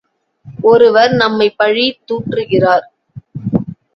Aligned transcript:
ஒருவர் 0.63 1.11
நம்மைப் 1.13 1.57
பழி 1.57 1.85
தூற்றுகிறார்! 2.07 2.85